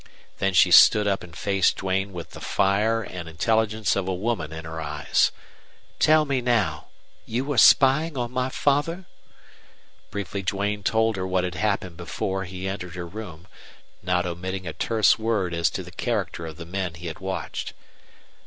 Then 0.39 0.55
she 0.55 0.71
stood 0.71 1.05
up 1.07 1.21
and 1.23 1.37
faced 1.37 1.77
Duane 1.77 2.11
with 2.11 2.31
the 2.31 2.39
fire 2.41 3.03
and 3.03 3.29
intelligence 3.29 3.95
of 3.95 4.07
a 4.07 4.13
woman 4.15 4.51
in 4.51 4.65
her 4.65 4.81
eyes. 4.81 5.31
"Tell 5.99 6.25
me 6.25 6.41
now. 6.41 6.87
You 7.27 7.45
were 7.45 7.59
spying 7.59 8.17
on 8.17 8.31
my 8.31 8.49
father?" 8.49 9.05
Briefly 10.09 10.41
Duane 10.41 10.81
told 10.81 11.17
her 11.17 11.27
what 11.27 11.43
had 11.43 11.53
happened 11.53 11.97
before 11.97 12.45
he 12.45 12.67
entered 12.67 12.95
her 12.95 13.05
room, 13.05 13.47
not 14.01 14.25
omitting 14.25 14.65
a 14.65 14.73
terse 14.73 15.19
word 15.19 15.53
as 15.53 15.69
to 15.69 15.83
the 15.83 15.91
character 15.91 16.47
of 16.47 16.57
the 16.57 16.65
men 16.65 16.95
he 16.95 17.05
had 17.05 17.19
watched. 17.19 17.73